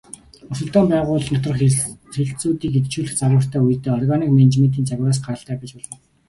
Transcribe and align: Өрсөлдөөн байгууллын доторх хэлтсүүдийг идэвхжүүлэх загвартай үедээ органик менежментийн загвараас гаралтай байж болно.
Өрсөлдөөн 0.51 0.87
байгууллын 0.91 1.33
доторх 1.35 1.61
хэлтсүүдийг 2.17 2.73
идэвхжүүлэх 2.77 3.15
загвартай 3.21 3.61
үедээ 3.63 3.93
органик 3.99 4.31
менежментийн 4.33 4.87
загвараас 4.89 5.21
гаралтай 5.25 5.55
байж 5.59 5.71
болно. 5.75 5.95